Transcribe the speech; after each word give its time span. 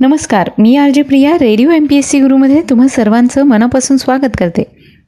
नमस्कार 0.00 0.50
मी 0.58 0.76
R 0.76 0.90
J 0.90 1.02
Priya 1.02 1.34
radio 1.34 1.70
M 1.70 1.86
P 1.90 1.96
S 1.96 2.08
C 2.08 2.20
गुरुमध्ये 2.20 2.62
तुम्हा 2.70 2.88
सर्वांचं 2.88 3.42
मनापासून 3.42 3.96
स्वागत 3.96 4.36
करते. 4.38 4.62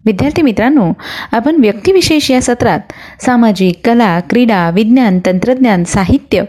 विद्यार्थी 0.07 0.43
मित्रांनो 0.43 0.93
आपण 1.33 1.57
व्यक्तिविशेष 1.61 2.31
या 2.31 2.43
सत्रात 2.43 2.81
सामाजिक 3.23 3.75
कला 3.85 4.21
क्रीडा 4.21 4.71
विज्ञान 4.71 5.19
तंत्रज्ञान 5.27 5.85
साहित्य 5.85 6.43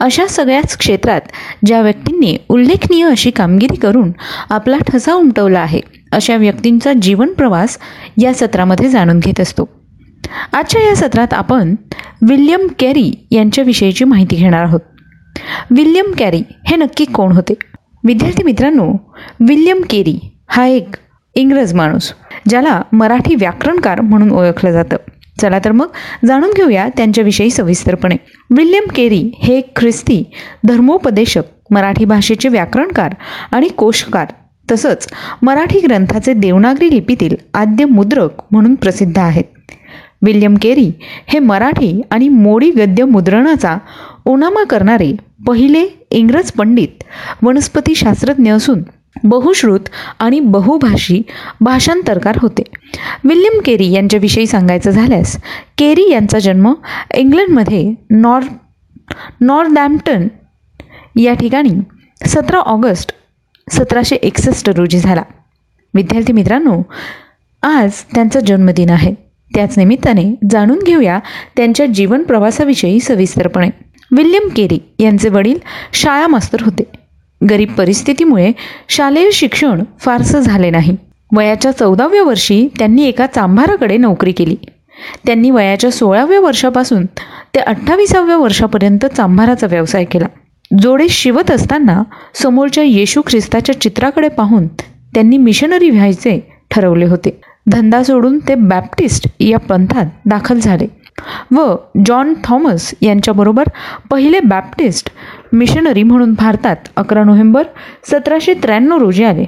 अशा 0.00 0.26
सगळ्याच 0.26 0.76
क्षेत्रात 0.76 1.20
ज्या 1.66 1.80
व्यक्तींनी 1.80 2.36
उल्लेखनीय 2.48 3.04
अशी 3.04 3.30
कामगिरी 3.30 3.76
करून 3.76 4.12
आपला 4.50 4.76
ठसा 4.86 5.14
उमटवला 5.14 5.60
आहे 5.60 5.80
अशा 6.12 6.36
व्यक्तींचा 6.36 6.92
जीवन 6.92 7.32
प्रवास 7.32 7.78
या 8.22 8.34
सत्रामध्ये 8.34 8.88
जाणून 8.88 9.18
घेत 9.18 9.40
असतो. 9.40 9.68
आजच्या 10.52 10.82
या 10.82 10.94
सत्रात 10.96 11.34
आपण 11.34 11.74
विल्यम 12.28 12.66
कॅरी 12.78 13.26
यांच्याविषयीची 13.30 14.04
माहिती 14.04 14.36
घेणार 14.36 14.64
आहोत. 14.64 14.80
विल्यम 15.70 16.12
कॅरी 16.18 16.42
हे 16.66 16.76
नक्की 16.76 17.04
कोण 17.04 17.32
होते? 17.32 17.54
विद्यार्थी 18.04 18.42
मित्रांनो 18.42 18.92
विल्यम 19.40 19.80
केरी 19.90 20.18
हा 20.46 20.66
एक 20.66 20.96
इंग्रज 21.34 21.74
माणूस 21.74 22.12
ज्याला 22.48 22.82
मराठी 22.92 23.34
व्याकरणकार 23.34 24.00
म्हणून 24.00 24.30
ओळखलं 24.30 24.72
जातं. 24.72 24.96
चला 25.40 25.58
तर 25.64 25.72
मग 25.72 25.86
जाणून 26.24 26.50
घेऊया 26.56 26.88
त्यांच्याविषयी 26.96 27.50
सविस्तरपणे. 27.50 28.16
विल्यम 28.50 28.84
केरी 28.94 29.30
हे 29.42 29.58
एक 29.58 29.78
ख्रिस्ती 29.78 30.22
धर्मोपदेशक 30.64 31.42
मराठी 31.70 32.04
भाषेचे 32.04 32.48
व्याकरणकार 32.48 33.14
आणि 33.52 33.68
कोशकार 33.68 34.26
तसंच 34.70 35.08
मराठी 35.42 35.80
ग्रंथाचे 35.80 36.32
देवनागरी 36.32 36.90
लिपीतील 36.90 37.36
आद्य 37.54 37.84
मुद्रक 37.84 38.30
म्हणून 38.50 38.74
प्रसिद्ध 38.74 39.18
आहेत. 39.18 39.44
विल्यम 40.22 40.54
केरी 40.62 40.92
हे 41.26 41.38
मराठी 41.38 42.00
आणि 42.10 42.28
मोडी 42.28 42.70
गद्य 42.70 43.04
मुद्रणाचा 43.04 43.76
ओनामा 44.24 44.64
करणारे 44.64 45.16
पहिले 45.46 45.99
इंग्रज 46.10 46.50
पंडित 46.52 47.04
वनस्पतीशास्त्रज्ञ 47.42 48.52
असून 48.52 48.82
बहुश्रुत 49.24 49.80
आणि 50.18 50.40
बहुभाषी 50.40 51.22
भाषांतरकार 51.60 52.38
होते. 52.42 52.62
विल्यम 53.24 53.60
केरी 53.64 53.90
यांच्याविषयी 53.92 54.46
सांगायचं 54.46 54.90
झाल्यास 54.90 55.36
केरी 55.78 56.10
यांचा 56.10 56.38
जन्म 56.38 56.74
इंग्लंडमध्ये 57.14 57.94
नॉर 58.10 58.42
नॉर्दॅम्प्टन 59.40 60.28
या 61.16 61.34
ठिकाणी 61.34 61.70
सतरा 62.26 62.58
ऑगस्ट 62.58 63.12
सतराशे 63.70 64.16
एकसष्ट 64.16 64.70
रोजी 64.70 64.98
झाला. 64.98 65.22
विद्यार्थी 65.94 66.32
मित्रांनो 66.32 66.82
आज 67.62 67.90
त्यांचा 68.14 68.40
जन्मदिन 68.40 68.90
आहे. 68.90 69.14
त्याच 69.54 69.78
निमित्ताने 69.78 70.34
जाणून 70.50 70.78
घेऊया 70.86 71.18
त्यांच्या 71.56 71.86
जीवन 71.86 72.22
प्रवासाविषयी 72.22 73.00
सविस्तरपणे. 73.00 73.70
विल्यम 74.16 74.48
केरी 74.48 74.78
यांचे 74.98 75.28
वडील 75.28 75.58
शाळा 75.92 76.26
मास्तर 76.26 76.62
होते. 76.64 76.82
गरीब 77.50 77.72
परिस्थितीमुळे 77.72 78.52
शालेय 78.88 79.30
शिक्षण 79.30 79.82
फारसं 80.00 80.40
झाले 80.40 80.70
नाही. 80.70 80.96
वयाच्या 81.36 81.72
चौदाव्या 81.72 82.22
वर्षी 82.22 82.68
त्यांनी 82.78 83.04
एका 83.04 83.26
चांभाराकडे 83.26 83.96
नोकरी 83.96 84.32
केली. 84.32 84.56
त्यांनी 85.26 85.50
वयाच्या 85.50 85.90
सोळाव्या 85.90 86.40
वर्षापासून 86.40 87.06
ते 87.54 87.60
अठ्ठावीसाव्या 87.60 88.36
वर्षापर्यंत 88.36 89.06
चांभाराचा 89.06 89.66
व्यवसाय 89.66 90.04
केला. 90.04 90.26
जोडे 90.82 91.08
शिवत 91.08 91.50
असताना 91.50 92.02
समोरच्या 92.34 92.84
येशू 92.84 93.22
ख्रिस्ताच्या 93.26 93.80
चित्राकडे 93.80 94.28
पाहून 94.28 94.66
त्यांनी 95.14 95.38
मिशनरी 95.38 95.90
व्हायचे 95.90 96.52
ठरवले 96.70 97.04
होते. 97.04 97.40
धंदा 97.66 98.02
सोडून 98.02 98.38
ते 98.38 98.54
बॅप्टिस्ट 98.54 99.26
या 99.40 99.58
पंथात 99.58 100.06
दाखल 100.26 100.58
झाले. 100.58 100.86
व 101.50 101.76
जॉन 102.06 102.34
थॉमस 102.44 102.94
यांच्याबरोबर 103.00 103.64
पहिले 104.10 104.40
बॅप्टिस्ट 104.40 105.10
मिशनरी 105.52 106.02
म्हणून 106.02 106.32
भारतात 106.32 106.76
अकरा 106.96 107.24
नोव्हेंबर 107.24 107.62
सतराशे 108.04 108.54
त्र्याण्णव 108.54 108.98
रोजी 108.98 109.24
आले. 109.24 109.44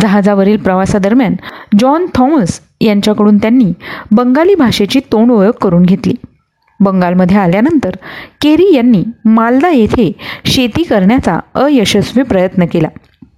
जहाजावरील 0.00 0.56
प्रवासादरम्यान 0.56 1.34
जॉन 1.78 2.06
थॉमस 2.14 2.60
यांच्याकडून 2.80 3.38
त्यांनी 3.38 3.72
बंगाली 4.10 4.54
भाषेची 4.54 5.00
तोंड 5.12 5.32
ओळख 5.32 5.52
करून 5.62 5.82
घेतली. 5.82 6.14
बंगालमध्ये 6.80 7.36
आल्यानंतर 7.36 7.90
केरी 8.40 8.74
यांनी 8.74 9.04
मालदा 9.24 9.68
येथे 9.68 10.12
शेती 10.44 10.82
करण्याचा 10.82 11.40
अयशस्वी 11.54 12.22
प्रयत्न 12.22 12.64
केला. 12.66 12.88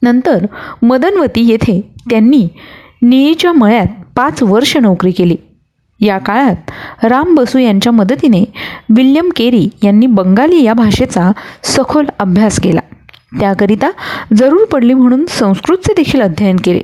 नंतर 0.03 0.47
मदनवती 0.82 1.49
येथे 1.49 1.94
त्यांनी 2.11 2.49
निळीच्या 3.03 3.53
मळ्यात 3.53 3.87
पाच 4.17 4.43
वर्ष 4.43 4.77
नोकरी 4.77 5.11
केली. 5.11 5.37
या 6.00 6.19
काळात 6.19 6.71
राम 7.05 7.34
बसू 7.34 7.59
यांच्या 7.59 7.93
मदतीने 7.93 8.44
विल्यम 8.88 9.28
केरी 9.37 9.69
यांनी 9.84 10.06
बंगाली 10.06 10.62
या 10.62 10.75
भाषेचा 10.75 11.31
सखोल 11.62 12.06
अभ्यास 12.19 12.61
केला. 12.61 12.81
त्याकरिता 13.41 13.91
जरूर 14.37 14.65
पडली 14.65 14.94
म्हणून 14.94 15.25
संस्कृतचे 15.28 15.93
देखील 15.93 16.21
अध्ययन 16.21 16.56
केले. 16.56 16.81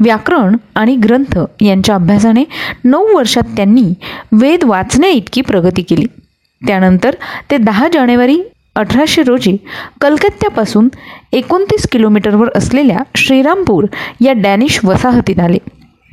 व्याकरण 0.00 0.56
आणि 0.74 0.96
ग्रंथ 0.96 1.38
यांच्या 1.60 1.94
अभ्यासाने 1.94 2.44
नऊ 2.84 3.16
वर्षात 3.16 3.56
त्यांनी 3.56 3.94
वेद 4.32 4.64
वाचण्या 4.64 5.10
इतकी 5.10 5.40
प्रगती 5.40 5.82
केली. 5.82 6.06
त्यानंतर 6.66 7.14
ते 7.50 7.56
दहा 7.56 7.88
जानेवारी 7.92 8.42
अठराशे 8.74 9.22
रोजी 9.22 9.56
कलकत्त्यापासून 10.00 10.88
एकोणतीस 11.32 11.86
किलोमीटरवर 11.92 12.48
असलेल्या 12.56 12.98
श्रीरामपूर 13.16 13.86
या 14.20 14.32
डॅनिश 14.32 14.80
वसाहतीत 14.84 15.40
आले. 15.40 15.58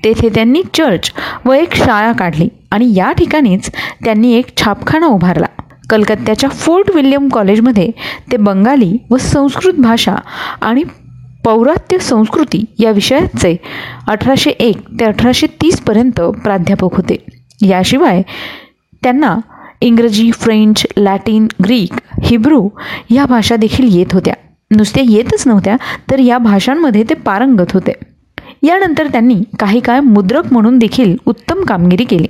तेथे 0.03 0.29
त्यांनी 0.29 0.61
चर्च 0.73 1.11
व 1.45 1.53
एक 1.53 1.75
शाळा 1.75 2.11
काढली. 2.11 2.47
आणि 2.71 2.93
या 2.95 3.11
ठिकाणीच 3.11 3.69
त्यांनी 4.03 4.33
एक 4.33 4.57
छापखाना 4.57 5.05
उभारला. 5.05 5.45
कलकत्त्याच्या 5.89 6.49
फोर्ट 6.49 6.95
विल्यम 6.95 7.29
कॉलेजमध्ये 7.29 7.89
ते 8.31 8.37
बंगाली 8.37 8.97
व 9.11 9.17
संस्कृत 9.17 9.73
भाषा 9.73 10.15
आणि 10.61 10.83
पौरात्य 11.45 11.97
संस्कृती 11.97 12.65
या 12.79 12.91
विषयाचे 12.91 13.55
अठराशे 14.07 14.49
एक 14.49 14.77
ते 14.99 15.05
अठराशे 15.05 15.47
तीसपर्यंत 15.47 16.21
प्राध्यापक 16.21 16.95
होते. 16.95 17.17
याशिवाय 17.61 18.21
त्यांना 19.03 19.37
इंग्रजी 19.81 20.31
फ्रेंच 20.31 20.85
लॅटिन 20.97 21.47
ग्रीक 21.63 21.93
हिब्रू 22.23 22.69
ह्या 23.09 23.25
भाषा 23.25 23.55
देखील 23.55 23.97
येत 23.97 24.13
होत्या. 24.13 24.33
नुसत्या 24.71 25.03
येतच 25.07 25.47
नव्हत्या 25.47 25.75
तर 26.11 26.19
या 26.19 26.37
भाषांमध्ये 26.37 27.03
ते 27.03 27.13
पारंगत 27.13 27.71
होते. 27.73 27.91
यानंतर 28.63 29.07
त्यांनी 29.07 29.41
काही 29.59 29.79
काळ 29.79 29.99
मुद्रक 29.99 30.51
म्हणून 30.51 30.77
देखील 30.79 31.15
उत्तम 31.25 31.63
कामगिरी 31.63 32.03
केली. 32.03 32.27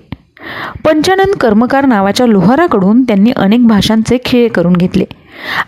पंचानन 0.86 1.32
कर्मकार 1.32 1.86
नावाच्या 1.86 2.26
लोहाराकडून 2.28 3.04
त्यांनी 3.04 3.32
अनेक 3.36 3.68
भाषांचे 3.68 4.18
खेळ 4.26 4.48
करून 4.48 4.74
घेतले 4.74 5.06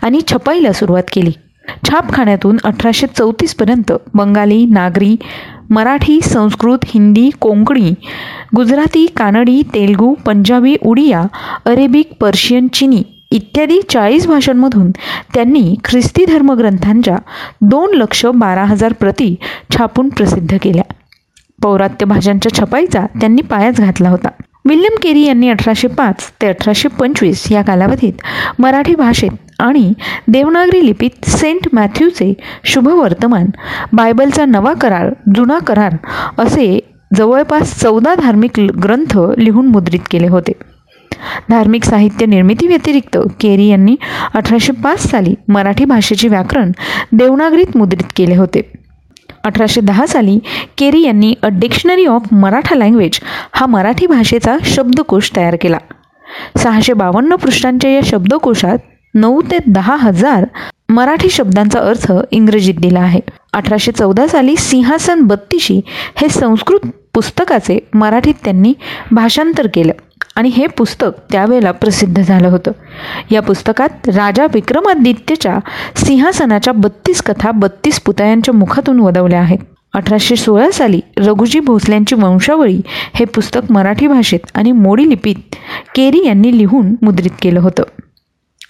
आणि 0.02 0.20
छपाईला 0.28 0.72
सुरुवात 0.72 1.02
केली. 1.12 1.32
छापखान्यातून 1.86 2.56
अठराशे 2.64 3.06
चौतीसपर्यंत 3.06 3.92
बंगाली 4.14 4.64
नागरी 4.66 5.16
मराठी 5.70 6.20
संस्कृत 6.20 6.84
हिंदी 6.84 7.28
कोंकणी 7.40 7.92
गुजराती 8.56 9.06
कानडी 9.06 9.62
तेलगू 9.74 10.14
पंजाबी 10.26 10.76
उडिया 10.82 11.22
अरेबिक 11.64 12.12
पर्शियन 12.20 12.68
चिनी 12.68 13.02
इत्यादी 13.30 13.80
चाळीस 13.90 14.26
भाषांमधून 14.26 14.90
त्यांनी 15.34 15.74
ख्रिस्ती 15.84 16.24
धर्मग्रंथांच्या 16.24 17.16
दोन 17.60 17.94
लक्ष 17.94 18.24
बारा 18.34 18.64
हजार 18.64 18.92
प्रती 18.92 19.34
छापून 19.74 20.08
प्रसिद्ध 20.08 20.56
केल्या. 20.62 20.82
पौरात्य 21.62 22.06
भाषांच्या 22.06 22.52
छपाईचा 22.54 23.06
त्यांनी 23.20 23.42
पायाच 23.42 23.80
घातला 23.80 24.08
होता. 24.08 24.28
विल्यम 24.64 24.96
केरी 25.02 25.22
यांनी 25.24 25.48
अठराशे 25.48 25.88
पाच 25.88 26.30
ते 26.42 26.46
अठराशे 26.46 26.88
पंचवीस 26.88 27.46
या 27.52 27.62
कालावधीत 27.62 28.22
मराठी 28.58 28.94
भाषेत 28.94 29.60
आणि 29.60 29.92
देवनागरी 30.28 30.86
लिपीत 30.86 31.28
सेंट 31.28 31.68
मॅथ्यूचे 31.72 32.32
शुभवर्तमान 32.64 33.46
बायबलचा 33.92 34.44
नवा 34.44 34.72
करार 34.72 35.12
जुना 35.36 35.58
करार 35.58 35.96
असे 36.38 36.78
जवळपास 37.16 37.78
चौदा 37.80 38.14
धार्मिक 38.14 38.60
ग्रंथ 38.82 39.18
लिहून 39.38 39.66
मुद्रित 39.66 40.00
केले 40.10 40.28
होते. 40.28 40.52
धार्मिक 41.50 41.84
साहित्य 41.84 42.26
निर्मिती 42.26 42.66
व्यतिरिक्त 42.66 43.18
केरी 43.40 43.66
यांनी 43.68 43.96
अठराशे 44.34 44.72
पाच 44.72 45.00
साली 45.10 45.34
मराठी 45.48 45.84
भाषेचे 45.84 46.28
व्याकरण 46.28 46.72
देवनागरीत 47.12 47.76
मुद्रित 47.76 48.12
केले 48.16 48.36
होते. 48.36 48.60
अठराशे 49.44 49.80
दहा 49.80 50.06
साली 50.06 50.38
केरी 50.78 51.02
यांनी 51.02 51.34
a 51.42 51.48
dictionary 51.52 52.06
of 52.06 52.22
Maratha 52.32 52.74
language 52.74 53.20
हा 53.52 53.66
मराठी 53.66 54.06
भाषेचा 54.06 54.56
शब्दकोश 54.64 55.30
तयार 55.36 55.56
केला. 55.60 55.78
सहाशे 56.56 56.92
बावन्न 56.92 57.36
पृष्ठांच्या 57.36 57.90
या 57.90 58.00
शब्दकोशात 58.04 58.78
नऊ 59.14 59.40
ते 59.42 59.58
दहा 59.66 59.96
हजार 59.96 60.44
मराठी 60.88 61.30
शब्दांचा 61.30 61.80
अर्थ 61.80 62.12
इंग्रजीत 62.30 62.74
दिला 62.74 63.00
आहे. 63.00 63.20
अठराशे 63.52 63.92
चौदा 63.92 64.26
साली 64.26 64.56
सिंहासन 64.56 65.20
बत्तीशी 65.20 65.80
हे 66.16 66.28
संस्कृत 66.28 66.86
पुस्तकाचे 67.14 67.78
मराठीत 67.94 68.34
त्यांनी 68.44 68.72
भाषांतर 69.12 69.66
केलं. 69.74 69.92
आणि 70.36 70.48
हे 70.48 70.66
पुस्तक 70.66 71.10
त्यावेळेला 71.32 71.70
प्रसिद्ध 71.70 72.22
झालं 72.22 72.48
होतं. 72.48 72.72
या 73.30 73.42
पुस्तकात 73.42 74.08
राजा 74.08 74.46
विक्रमादित्यच्या 74.54 75.58
सिंहासनाच्या 75.96 76.72
बत्तीस 76.72 77.22
कथा 77.22 77.50
बत्तीस 77.50 78.00
पुतळ्यांच्या 78.00 78.54
मुखातून 78.54 79.00
वदवल्या 79.00 79.40
आहेत. 79.40 79.58
अठराशे 79.94 80.36
सोळा 80.36 80.70
साली 80.70 81.00
रघुजी 81.16 81.60
भोसल्यांची 81.60 82.14
वंशावळी 82.14 82.80
हे 83.14 83.24
पुस्तक 83.24 83.60
मराठी 83.70 84.06
भाषेत 84.06 84.40
आणि 84.54 84.72
मोडी 84.72 85.08
लिपीत 85.08 85.56
केरी 85.94 86.26
यांनी 86.26 86.58
लिहून 86.58 86.94
मुद्रित 87.02 87.30
केलं 87.42 87.60
होतं. 87.60 87.82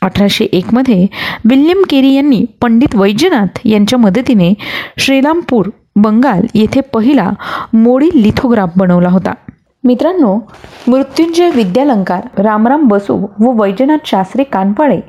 अठराशे 0.02 0.44
एकमध्ये 0.44 1.06
विल्यम 1.44 1.82
केरी 1.90 2.14
यांनी 2.14 2.44
पंडित 2.60 2.94
वैजनाथ 2.94 3.58
यांच्या 3.64 3.98
मदतीने 3.98 4.54
श्रीरामपूर 4.98 5.70
बंगाल 5.96 6.40
येथे 6.54 6.80
पहिला 6.80 7.30
मोडी 7.72 8.10
लिथोग्राफ 8.14 8.70
बनवला 8.76 9.08
होता. 9.08 9.32
मित्रांनो 9.86 10.34
मृत्युंजय 10.88 11.50
विद्यालंकार 11.50 12.40
रामराम 12.42 12.86
बसू 12.88 13.14
व 13.40 13.50
वैजनाथ 13.60 14.06
शास्त्री 14.06 14.44
कानपाळे 14.44 15.00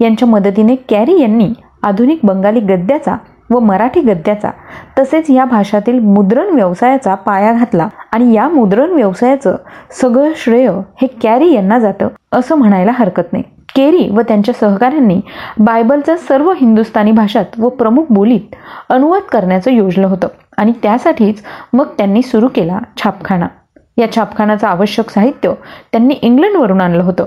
यांच्या 0.00 0.28
मदतीने 0.28 0.74
कॅरी 0.88 1.20
यांनी 1.20 1.48
आधुनिक 1.82 2.20
बंगाली 2.24 2.60
गद्याचा 2.60 3.16
व 3.50 3.58
मराठी 3.58 4.00
गद्याचा 4.00 4.50
तसेच 4.98 5.30
या 5.30 5.44
भाषातील 5.44 5.98
मुद्रण 5.98 6.54
व्यवसायाचा 6.54 7.14
पाया 7.14 7.52
घातला 7.52 7.88
आणि 8.12 8.34
या 8.34 8.48
मुद्रण 8.48 8.90
व्यवसायाचं 8.90 9.56
सगळं 10.00 10.32
श्रेय 10.36 10.70
हे 11.02 11.06
कॅरी 11.22 11.52
यांना 11.52 11.78
जातं 11.78 12.08
असं 12.32 12.54
म्हणायला 12.54 12.92
हरकत 12.98 13.32
नाही. 13.32 13.44
केरी 13.74 14.08
व 14.10 14.20
त्यांच्या 14.20 14.54
सहकाऱ्यांनी 14.54 15.20
बायबलचा 15.58 16.16
सर्व 16.16 16.52
हिंदुस्थानी 16.52 17.12
भाषात 17.12 17.58
व 17.58 17.68
प्रमुख 17.68 18.04
बोलीत 18.10 18.54
अनुवाद 18.90 19.22
करण्याचं 19.22 19.70
योजलं 19.70 20.06
होतं 20.06 20.28
आणि 20.56 20.72
त्यासाठीच 20.82 21.42
मग 21.72 21.86
त्यांनी 21.98 22.22
सुरू 22.22 22.48
केला 22.48 22.78
छापखाना. 22.96 23.46
या 23.96 24.12
छापखानाचं 24.12 24.66
आवश्यक 24.66 25.10
साहित्य 25.10 25.52
त्यांनी 25.92 26.14
इंग्लंडवरून 26.14 26.80
आणलं 26.80 27.02
होतं. 27.02 27.24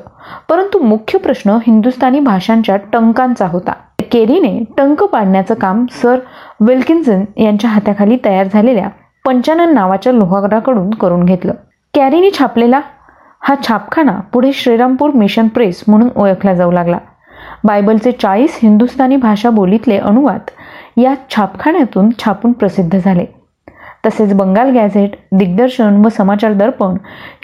परंतु 0.50 0.80
मुख्य 0.80 1.20
प्रश्न 1.20 1.58
हिंदुस्थानी 1.68 2.20
भाषांच्या 2.20 2.76
टंकांचा 2.76 3.48
होता. 3.48 3.72
केरीने 4.12 4.64
टंक 4.78 5.04
पाडण्याचं 5.04 5.54
काम 5.54 5.86
सर 5.92 6.20
विल्किन्सन 6.62 7.24
यांच्या 7.38 7.70
हाताखाली 7.70 8.18
तयार 8.26 8.48
झालेल्या 8.54 8.90
पंचानन 9.26 9.74
नावाच्या 9.74 10.14
लोहाराकडून 10.14 10.90
करून 10.90 11.26
घेतलं. 11.26 11.54
कॅरीने 11.94 12.30
छापलेला 12.40 12.82
हा 13.42 13.56
छापखाना 13.68 14.20
पुढे 14.34 14.52
श्रीरामपूर 14.54 15.10
मिशन 15.10 15.48
प्रेस 15.48 15.84
म्हणून 15.88 16.10
ओळखला 16.16 16.54
जाऊ 16.54 16.72
लागला. 16.72 16.98
बायबलचे 17.64 18.12
चाळीस 18.12 18.60
हिंदुस्थानी 18.64 19.16
भाषा 19.16 19.50
बोलीतले 19.50 19.98
अनुवाद 19.98 20.40
या 20.98 21.14
छापखान्यातून 21.30 22.10
छापून 22.20 22.52
प्रसिद्ध 22.52 23.00
झाले. 23.00 23.26
तसेच 24.06 24.34
बंगाल 24.34 24.70
गॅझेट 24.70 25.16
दिग्दर्शन 25.32 26.06
व 26.06 26.10
समाचार 26.10 26.54
दर्पण 26.54 26.98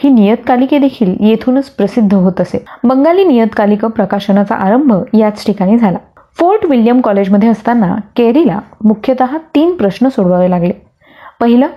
ही 0.03 0.09
नियतकालिके 0.09 0.77
देखील 0.77 1.15
येथूनच 1.19 1.69
प्रसिद्ध 1.69 2.13
होत 2.13 2.41
असे. 2.41 2.65
बंगाली 2.83 3.23
नियतकालिक 3.23 3.85
प्रकाशनाचा 3.85 4.55
आरंभ 4.55 4.93
याच 5.13 5.45
ठिकाणी 5.45 5.77
झाला. 5.77 5.97
फोर्ट 6.39 6.65
विल्यम 6.65 7.01
कॉलेजमध्ये 7.01 7.49
असताना 7.49 7.95
केरीला 8.15 8.59
मुख्यतः 8.83 9.37
तीन 9.55 9.75
प्रश्न 9.75 10.07
सोडवावे 10.07 10.49
लागले. 10.49 10.73
पहिलं 11.39 11.67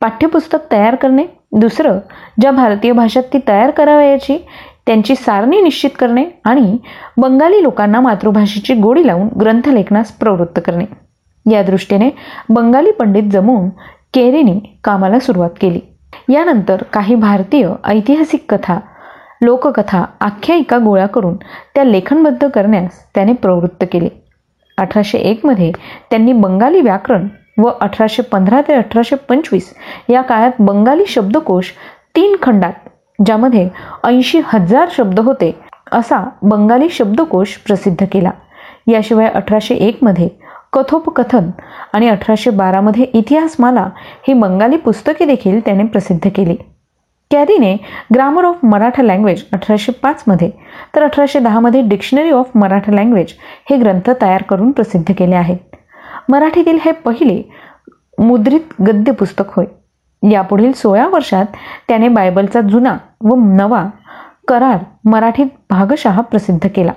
पाठ्यपुस्तक 0.00 0.58
तयार 0.72 0.94
करणे. 0.94 1.24
दुसरं 1.52 1.98
ज्या 2.40 2.50
भारतीय 2.50 2.92
भाषेत 2.92 3.22
ती 3.32 3.38
तयार 3.48 3.70
करावयाची 3.70 4.46
त्यांची 4.86 5.14
सारणी 5.14 5.60
निश्चित 5.60 5.90
करणे 5.98 6.24
आणि 6.44 6.76
बंगाली 7.16 7.62
लोकांना 7.62 8.00
मातृभाषेची 8.00 8.74
गोडी 8.74 9.06
लावून 9.06 9.28
ग्रंथलेखनास 9.40 10.12
प्रवृत्त 10.12 10.60
करणे. 10.66 10.84
या 11.50 11.62
दृष्टीने 11.62 12.10
बंगाली 12.48 12.90
पंडित 12.90 13.22
जमवून 13.22 13.68
केरीने 14.16 14.58
कामाला 14.84 15.18
सुरुवात 15.18 15.50
केली. 15.60 15.80
यानंतर 16.28 16.82
काही 16.92 17.14
भारतीय 17.14 17.68
ऐतिहासिक 17.84 18.44
कथा 18.48 18.78
लोककथा 19.42 20.04
आख्यायिका 20.20 20.78
गोळा 20.78 21.06
करून 21.06 21.36
त्या 21.74 21.84
लेखनबद्ध 21.84 22.48
करण्यास 22.48 23.02
त्याने 23.14 23.32
प्रवृत्त 23.32 23.84
केले. 23.92 24.08
अठराशे 24.78 25.18
एकमध्ये 25.18 25.70
त्यांनी 26.10 26.32
बंगाली 26.32 26.80
व्याकरण 26.80 27.28
व 27.58 27.68
अठराशे 27.80 28.22
पंधरा 28.22 28.60
ते 28.68 28.74
अठराशे 28.74 29.16
पंचवीस 29.28 29.72
या 30.08 30.22
काळात 30.22 30.52
बंगाली 30.58 31.06
शब्दकोश 31.08 31.72
तीन 32.16 32.36
खंडात 32.42 32.88
ज्यामध्ये 33.26 33.68
ऐंशी 34.04 34.40
हजार 34.44 34.88
शब्द 34.96 35.20
होते 35.20 35.54
असा 35.92 36.24
बंगाली 36.42 36.88
शब्दकोश 36.88 37.56
प्रसिद्ध 37.66 38.04
केला. 38.12 38.30
याशिवाय 38.86 39.28
अठराशे 39.28 39.74
एकमध्ये 39.74 40.28
कथोपकथन 40.76 41.50
आणि 41.92 42.08
अठराशे 42.08 42.50
बारामध्ये 42.50 43.04
इतिहासमाला 43.04 43.88
ही 44.28 44.34
बंगाली 44.34 44.76
पुस्तके 44.76 45.24
देखील 45.24 45.60
त्याने 45.60 45.84
प्रसिद्ध 45.84 46.28
केली. 46.34 46.56
कॅरीने 47.30 47.76
ग्रामर 48.14 48.44
ऑफ 48.44 48.64
मराठा 48.64 49.02
लँग्वेज 49.02 49.42
अठराशे 49.52 49.92
पाचमध्ये 49.92 50.50
तर 50.96 51.02
अठराशे 51.02 51.38
दहामध्ये 51.38 51.80
डिक्शनरी 51.82 52.30
ऑफ 52.30 52.50
मराठा 52.54 52.92
लँग्वेज 52.92 53.32
हे 53.70 53.76
ग्रंथ 53.76 54.10
तयार 54.22 54.42
करून 54.42 54.70
प्रसिद्ध 54.70 55.14
केले 55.18 55.34
आहेत. 55.34 55.58
मराठीतील 56.28 56.78
हे 56.84 56.92
पहिले 56.92 57.42
मुद्रित 58.18 58.82
गद्य 58.82 59.12
पुस्तक 59.12 59.44
होय. 59.48 59.66
यापुढील 60.30 60.72
सोळा 60.72 61.06
वर्षात 61.08 61.46
त्याने 61.88 62.08
बायबलचा 62.08 62.60
जुना 62.60 62.96
व 63.20 63.34
नवा 63.36 63.84
करार 64.48 64.78
मराठीत 65.04 65.46
भागशहा 65.70 66.20
प्रसिद्ध 66.20 66.68
केला. 66.74 66.92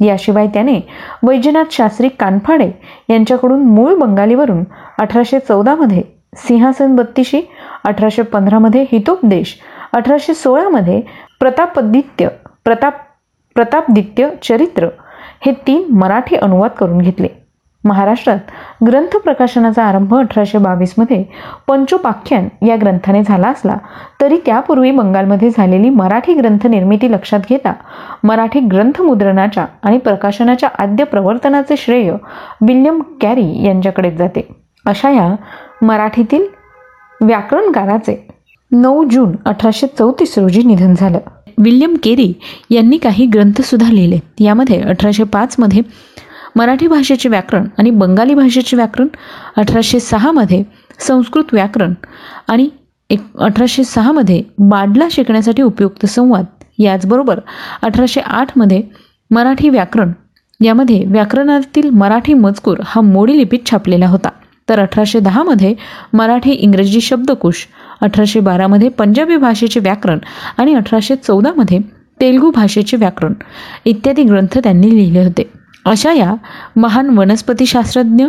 याशिवाय 0.00 0.46
त्याने 0.46 0.80
वैजनाथ 1.22 1.72
शास्त्री 1.72 2.08
कानफाडे 2.08 2.70
यांच्याकडून 3.08 3.64
मूळ 3.64 3.94
बंगालीवरून 3.94 4.64
अठराशे 4.98 5.38
चौदामध्ये 5.38 6.02
सिंहासन 6.36 6.96
बत्तीशी 6.96 7.40
अठराशे 7.84 8.22
पंधरामध्ये 8.22 8.84
हितोपदेश 8.92 9.56
अठराशे 9.92 10.34
सोळामध्ये 10.34 11.00
प्रतापदित्य 11.40 12.28
प्रताप 12.64 12.98
प्रतापदित्य 13.56 14.28
चरित्र 14.42 14.88
हे 15.46 15.52
तीन 15.66 15.84
मराठी 15.92 16.36
अनुवाद 16.36 16.70
करून 16.70 16.98
घेतले. 16.98 17.28
महाराष्ट्रात 17.84 18.38
ग्रंथ 18.86 19.16
प्रकाशनाचा 19.16 19.84
आरंभ 19.84 20.14
अठराशे 20.14 20.58
बावीसमध्ये 20.58 21.22
पंचोपाख्यान 21.68 22.48
या 22.66 22.76
ग्रंथाने 22.76 23.22
झाला 23.22 23.48
असला 23.48 23.76
तरी 24.20 24.38
त्यापूर्वी 24.46 24.90
बंगालमध्ये 24.90 25.50
झालेली 25.50 25.90
मराठी 25.90 26.34
ग्रंथ 26.34 26.66
निर्मिती 26.66 27.10
लक्षात 27.12 27.40
घेता 27.50 27.72
मराठी 28.24 28.60
ग्रंथमुद्रणाच्या 28.60 29.66
आणि 29.82 29.98
प्रकाशनाच्या 29.98 30.68
आद्य 30.78 31.04
प्रवर्तनाचे 31.04 31.76
श्रेय 31.76 32.10
विल्यम 32.60 33.00
कॅरी 33.20 33.46
यांच्याकडेच 33.66 34.16
जाते. 34.16 34.48
अशा 34.86 35.10
या 35.10 35.34
मराठीतील 35.82 36.46
व्याकरणकाराचे 37.20 38.16
नऊ 38.72 39.04
जून 39.04 39.36
अठराशे 39.46 39.86
चौतीस 39.86 40.38
रोजी 40.38 40.62
निधन 40.62 40.94
झालं. 40.94 41.18
विल्यम 41.58 41.94
केरी 42.02 42.32
यांनी 42.70 42.96
काही 42.96 43.26
ग्रंथसुद्धा 43.26 43.90
लिहिले. 43.92 44.18
यामध्ये 44.40 44.80
अठराशे 44.80 45.24
पाचमध्ये 45.24 45.82
मराठी 46.56 46.86
भाषेचे 46.86 47.28
व्याकरण 47.28 47.66
आणि 47.78 47.90
बंगाली 47.90 48.34
भाषेचे 48.34 48.76
व्याकरण 48.76 49.08
अठराशे 49.56 50.00
सहामध्ये 50.00 50.62
संस्कृत 50.98 51.52
व्याकरण 51.52 51.94
आणि 52.48 52.68
एक 53.10 53.20
अठराशे 53.38 53.84
सहामध्ये 53.84 54.42
बाडला 54.58 55.06
शिकण्यासाठी 55.10 55.62
उपयुक्त 55.62 56.06
संवाद. 56.06 56.44
याचबरोबर 56.78 57.40
अठराशे 57.82 58.20
आठमध्ये 58.20 58.82
मराठी 59.30 59.68
व्याकरण 59.68 60.12
यामध्ये 60.60 61.04
व्याकरणातील 61.06 61.88
मराठी 61.90 62.34
मजकूर 62.34 62.78
हा 62.84 63.00
मोडी 63.00 63.36
लिपीत 63.36 63.70
छापलेला 63.70 64.06
होता. 64.06 64.28
तर 64.68 64.80
अठराशे 64.80 65.18
दहामध्ये 65.18 65.74
मराठी 66.12 66.50
इंग्रजी 66.52 67.00
शब्दकोश 67.00 67.66
अठराशे 68.00 68.40
बारामध्ये 68.40 68.88
पंजाबी 68.88 69.36
भाषेचे 69.36 69.80
व्याकरण 69.80 70.18
आणि 70.58 70.74
अठराशे 70.74 71.16
चौदामध्ये 71.16 71.78
तेलगू 72.20 72.50
भाषेचे 72.50 72.96
व्याकरण 72.96 73.34
इत्यादी 73.84 74.22
ग्रंथ 74.22 74.58
त्यांनी 74.58 74.90
लिहिले 74.90 75.24
होते. 75.24 75.49
अशा 75.84 76.12
या 76.12 76.34
महान 76.76 77.18
वनस्पतीशास्त्रज्ञ 77.18 78.26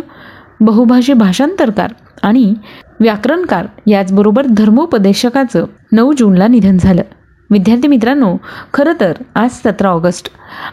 बहुभाषी 0.60 1.12
भाषांतरकार 1.12 1.94
आणि 2.22 2.54
व्याकरणकार 3.00 3.66
याचबरोबर 3.86 4.46
धर्मोपदेशकाचं 4.46 5.66
नऊ 5.92 6.12
जूनला 6.12 6.48
निधन 6.48 6.76
झालं. 6.76 7.02
विद्यार्थी 7.50 7.88
मित्रांनो 7.88 8.36
खरं 8.74 8.92
तर 9.00 9.12
आज 9.34 9.50
सतरा 9.50 9.88
ऑगस्ट. 9.88 10.28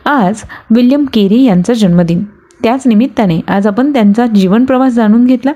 आज 0.07 0.41
विल्यम 0.75 1.05
केरी 1.13 1.43
यांचा 1.43 1.73
जन्मदिन. 1.73 2.23
त्याच 2.63 2.87
निमित्ताने 2.87 3.39
आज 3.47 3.67
आपण 3.67 3.93
त्यांचा 3.93 4.25
जीवनप्रवास 4.25 4.93
जाणून 4.93 5.25
घेतला. 5.25 5.51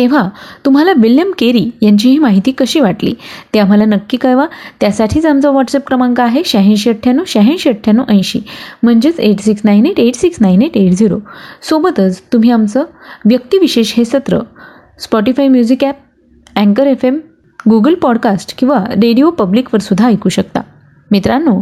तेव्हा 0.00 0.28
तुम्हाला 0.64 0.92
विल्यम 0.96 1.32
केरी 1.38 1.70
यांची 1.82 2.10
ही 2.10 2.18
माहिती 2.18 2.52
कशी 2.52 2.80
वाटली? 2.80 3.14
ते 3.54 3.58
आम्हाला 3.58 3.84
नक्की 3.84 4.16
कळवा. 4.16 4.46
त्यासाठीच 4.80 5.26
आमचा 5.26 5.50
व्हॉट्सअप 5.50 5.86
क्रमांक 5.86 6.20
आहे 6.20 6.42
शहाऐंशी 6.44 6.90
अठ्ठ्याण्णव 6.90 7.24
शहाऐंशी 7.26 7.68
अठ्ठ्याण्णव 7.68 8.04
ऐंशी. 8.08 8.40
म्हणजेच 8.82 9.20
eight 9.20 9.40
six 9.40 9.60
nine 9.64 9.86
eight 9.86 10.00
eight 10.00 10.14
six 10.14 10.36
nine 10.40 10.62
eight 10.62 10.76
eight 10.76 10.92
zero 10.92 11.18
सोबतच 11.62 12.22
तुम्ही 12.32 12.50
आमचं 12.50 12.84
व्यक्तिविशेष 13.24 13.94
हे 13.96 14.04
सत्र 14.04 14.38
स्पॉटीफाय 15.00 15.48
म्युझिक 15.48 15.84
ॲप 15.84 15.96
अँकर 16.56 16.86
एफ 16.86 17.04
एम 17.04 17.18
गुगल 17.70 17.94
पॉडकास्ट 17.94 18.58
किंवा 18.58 18.84
रेडिओ 18.90 19.30
पब्लिकवर 19.30 19.80
सुद्धा 19.80 20.08
ऐकू 20.08 20.28
शकता. 20.28 20.60
मित्रांनो 21.10 21.60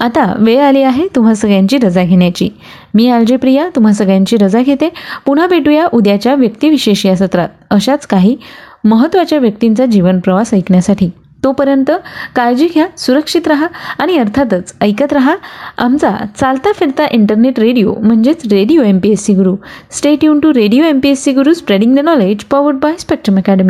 आता 0.00 0.34
वेळ 0.38 0.60
आली 0.60 0.82
आहे 0.82 1.06
तुम्हा 1.16 1.34
सगळ्यांची 1.34 1.78
रजा 1.78 2.04
घेण्याची. 2.04 2.48
मी 2.94 3.08
आलजे 3.08 3.36
प्रिया 3.36 3.68
तुम्हा 3.76 3.92
सगळ्यांची 3.92 4.36
रजा 4.36 4.62
घेते. 4.62 4.88
पुन्हा 5.26 5.46
भेटूया 5.46 5.86
उद्याच्या 5.92 6.34
व्यक्तिविशेष 6.34 7.06
या 7.06 7.16
सत्रात. 7.16 7.48
अशाच 7.70 8.06
काही 8.06 8.36
महत्त्वाच्या 8.84 9.38
व्यक्तींचा 9.38 9.86
जीवनप्रवास 9.86 10.54
ऐकण्यासाठी. 10.54 11.10
तोपर्यंत 11.44 11.90
काळजी 12.36 12.68
घ्या 12.74 12.86
सुरक्षित 12.98 13.48
राहा 13.48 13.66
आणि 13.98 14.18
अर्थातच 14.18 14.74
ऐकत 14.80 15.12
राहा. 15.12 15.36
आमचा 15.78 16.10
चालता 16.36 16.72
फिरता 16.72 17.06
इंटरनेट 17.10 17.60
रेडिओ 17.60 17.94
म्हणजेच 17.94 18.42
radio 18.50 18.82
M 18.82 18.98
P 18.98 19.10
S 19.10 19.24
C 19.24 19.34
Guru. 19.34 19.56
Stay 19.90 20.24
युन 20.24 20.40
to 20.40 20.54
radio 20.54 20.84
M 20.84 21.00
P 21.00 21.08
S 21.08 21.24
C 21.24 21.32
Guru 21.32 21.54
spreading 21.54 21.96
the 21.96 21.98
knowledge 21.98 22.44
powered 22.44 22.76
by 22.76 22.92
Spectrum 22.98 23.36
Academy 23.36 23.66